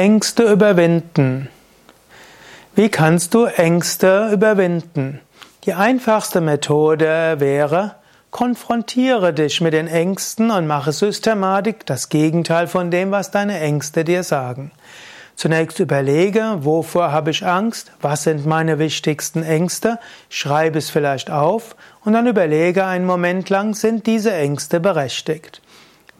Ängste 0.00 0.44
überwinden. 0.44 1.50
Wie 2.74 2.88
kannst 2.88 3.34
du 3.34 3.44
Ängste 3.44 4.30
überwinden? 4.32 5.20
Die 5.66 5.74
einfachste 5.74 6.40
Methode 6.40 7.34
wäre, 7.36 7.96
konfrontiere 8.30 9.34
dich 9.34 9.60
mit 9.60 9.74
den 9.74 9.88
Ängsten 9.88 10.50
und 10.50 10.66
mache 10.66 10.92
Systematik 10.92 11.84
das 11.84 12.08
Gegenteil 12.08 12.66
von 12.66 12.90
dem, 12.90 13.10
was 13.10 13.30
deine 13.30 13.60
Ängste 13.60 14.02
dir 14.02 14.22
sagen. 14.22 14.70
Zunächst 15.36 15.80
überlege, 15.80 16.60
wovor 16.60 17.12
habe 17.12 17.30
ich 17.30 17.44
Angst, 17.44 17.92
was 18.00 18.22
sind 18.22 18.46
meine 18.46 18.78
wichtigsten 18.78 19.42
Ängste, 19.42 19.98
schreibe 20.30 20.78
es 20.78 20.88
vielleicht 20.88 21.30
auf 21.30 21.76
und 22.06 22.14
dann 22.14 22.26
überlege 22.26 22.86
einen 22.86 23.04
Moment 23.04 23.50
lang, 23.50 23.74
sind 23.74 24.06
diese 24.06 24.32
Ängste 24.32 24.80
berechtigt. 24.80 25.60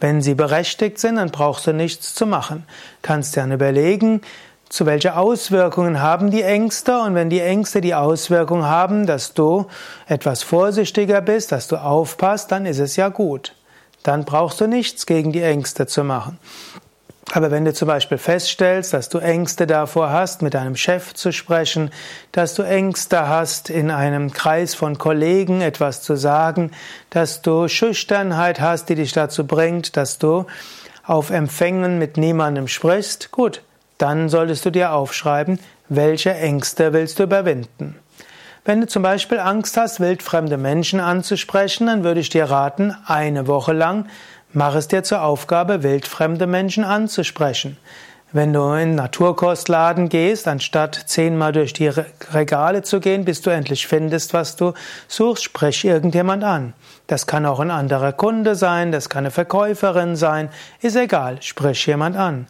Wenn 0.00 0.22
sie 0.22 0.34
berechtigt 0.34 0.98
sind, 0.98 1.16
dann 1.16 1.30
brauchst 1.30 1.66
du 1.66 1.72
nichts 1.72 2.14
zu 2.14 2.26
machen. 2.26 2.64
Kannst 3.02 3.36
dann 3.36 3.52
überlegen, 3.52 4.22
zu 4.70 4.86
welche 4.86 5.16
Auswirkungen 5.16 6.00
haben 6.00 6.30
die 6.30 6.42
Ängste 6.42 7.00
und 7.00 7.14
wenn 7.14 7.28
die 7.28 7.40
Ängste 7.40 7.80
die 7.80 7.94
Auswirkung 7.94 8.64
haben, 8.64 9.04
dass 9.04 9.34
du 9.34 9.66
etwas 10.06 10.42
vorsichtiger 10.42 11.20
bist, 11.20 11.52
dass 11.52 11.68
du 11.68 11.76
aufpasst, 11.76 12.52
dann 12.52 12.66
ist 12.66 12.78
es 12.78 12.96
ja 12.96 13.08
gut. 13.08 13.54
Dann 14.02 14.24
brauchst 14.24 14.60
du 14.60 14.66
nichts 14.66 15.06
gegen 15.06 15.32
die 15.32 15.42
Ängste 15.42 15.86
zu 15.86 16.04
machen. 16.04 16.38
Aber 17.32 17.52
wenn 17.52 17.64
du 17.64 17.72
zum 17.72 17.86
Beispiel 17.86 18.18
feststellst, 18.18 18.92
dass 18.92 19.08
du 19.08 19.18
Ängste 19.18 19.66
davor 19.66 20.10
hast, 20.10 20.42
mit 20.42 20.54
deinem 20.54 20.74
Chef 20.74 21.14
zu 21.14 21.32
sprechen, 21.32 21.90
dass 22.32 22.54
du 22.54 22.62
Ängste 22.62 23.28
hast, 23.28 23.70
in 23.70 23.90
einem 23.90 24.32
Kreis 24.32 24.74
von 24.74 24.98
Kollegen 24.98 25.60
etwas 25.60 26.02
zu 26.02 26.16
sagen, 26.16 26.72
dass 27.10 27.40
du 27.40 27.68
Schüchternheit 27.68 28.60
hast, 28.60 28.88
die 28.88 28.96
dich 28.96 29.12
dazu 29.12 29.46
bringt, 29.46 29.96
dass 29.96 30.18
du 30.18 30.46
auf 31.04 31.30
Empfängen 31.30 31.98
mit 31.98 32.16
niemandem 32.16 32.66
sprichst, 32.66 33.30
gut, 33.30 33.62
dann 33.98 34.28
solltest 34.28 34.64
du 34.64 34.70
dir 34.70 34.92
aufschreiben, 34.92 35.60
welche 35.88 36.34
Ängste 36.34 36.92
willst 36.92 37.18
du 37.18 37.24
überwinden. 37.24 37.96
Wenn 38.64 38.80
du 38.80 38.86
zum 38.86 39.02
Beispiel 39.02 39.38
Angst 39.38 39.76
hast, 39.76 40.00
wildfremde 40.00 40.56
Menschen 40.56 41.00
anzusprechen, 41.00 41.86
dann 41.86 42.04
würde 42.04 42.20
ich 42.20 42.28
dir 42.28 42.44
raten, 42.44 42.94
eine 43.06 43.46
Woche 43.46 43.72
lang 43.72 44.06
Mach 44.52 44.74
es 44.74 44.88
dir 44.88 45.04
zur 45.04 45.22
Aufgabe, 45.22 45.84
wildfremde 45.84 46.48
Menschen 46.48 46.82
anzusprechen. 46.82 47.76
Wenn 48.32 48.52
du 48.52 48.72
in 48.72 48.96
Naturkostladen 48.96 50.08
gehst, 50.08 50.48
anstatt 50.48 50.96
zehnmal 51.06 51.52
durch 51.52 51.72
die 51.72 51.88
Regale 52.32 52.82
zu 52.82 52.98
gehen, 52.98 53.24
bis 53.24 53.42
du 53.42 53.50
endlich 53.50 53.86
findest, 53.86 54.34
was 54.34 54.56
du 54.56 54.72
suchst, 55.06 55.44
sprich 55.44 55.84
irgendjemand 55.84 56.42
an. 56.42 56.72
Das 57.06 57.28
kann 57.28 57.46
auch 57.46 57.60
ein 57.60 57.70
anderer 57.70 58.12
Kunde 58.12 58.56
sein, 58.56 58.90
das 58.90 59.08
kann 59.08 59.20
eine 59.20 59.30
Verkäuferin 59.30 60.16
sein, 60.16 60.48
ist 60.80 60.96
egal, 60.96 61.40
sprich 61.42 61.86
jemand 61.86 62.16
an. 62.16 62.48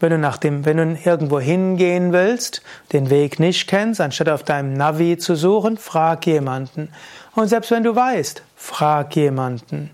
Wenn 0.00 0.10
du 0.10 0.18
nach 0.18 0.38
dem, 0.38 0.64
wenn 0.64 0.76
du 0.78 0.98
irgendwo 1.04 1.38
hingehen 1.38 2.12
willst, 2.12 2.60
den 2.92 3.08
Weg 3.08 3.38
nicht 3.38 3.68
kennst, 3.68 4.00
anstatt 4.00 4.28
auf 4.28 4.42
deinem 4.42 4.74
Navi 4.74 5.16
zu 5.16 5.36
suchen, 5.36 5.76
frag 5.76 6.26
jemanden. 6.26 6.88
Und 7.36 7.46
selbst 7.46 7.70
wenn 7.70 7.84
du 7.84 7.94
weißt, 7.94 8.42
frag 8.56 9.14
jemanden. 9.14 9.90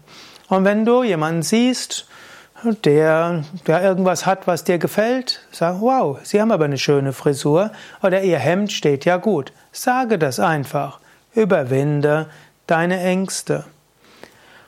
Und 0.52 0.66
wenn 0.66 0.84
du 0.84 1.02
jemanden 1.02 1.40
siehst, 1.40 2.06
der, 2.84 3.42
der 3.66 3.82
irgendwas 3.82 4.26
hat, 4.26 4.46
was 4.46 4.64
dir 4.64 4.76
gefällt, 4.76 5.40
sag, 5.50 5.80
wow, 5.80 6.18
Sie 6.24 6.42
haben 6.42 6.52
aber 6.52 6.66
eine 6.66 6.76
schöne 6.76 7.14
Frisur 7.14 7.70
oder 8.02 8.20
Ihr 8.20 8.38
Hemd 8.38 8.70
steht 8.70 9.06
ja 9.06 9.16
gut. 9.16 9.54
Sage 9.72 10.18
das 10.18 10.38
einfach. 10.38 11.00
Überwinde 11.34 12.26
deine 12.66 13.00
Ängste. 13.00 13.64